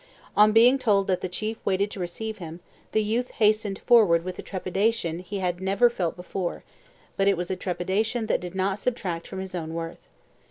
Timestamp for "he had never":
5.19-5.91